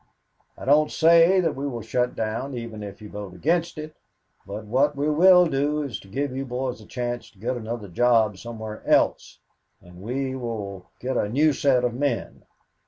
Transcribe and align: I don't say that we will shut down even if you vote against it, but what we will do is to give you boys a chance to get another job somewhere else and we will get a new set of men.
I 0.57 0.65
don't 0.65 0.89
say 0.91 1.39
that 1.41 1.55
we 1.55 1.67
will 1.67 1.83
shut 1.83 2.15
down 2.15 2.55
even 2.55 2.81
if 2.81 3.03
you 3.03 3.09
vote 3.11 3.35
against 3.35 3.77
it, 3.77 3.95
but 4.47 4.65
what 4.65 4.95
we 4.95 5.07
will 5.11 5.45
do 5.45 5.83
is 5.83 5.99
to 5.99 6.07
give 6.07 6.35
you 6.35 6.43
boys 6.43 6.81
a 6.81 6.87
chance 6.87 7.29
to 7.29 7.37
get 7.37 7.55
another 7.55 7.87
job 7.87 8.39
somewhere 8.39 8.81
else 8.87 9.37
and 9.79 10.01
we 10.01 10.33
will 10.33 10.87
get 10.99 11.17
a 11.17 11.29
new 11.29 11.53
set 11.53 11.83
of 11.83 11.93
men. 11.93 12.41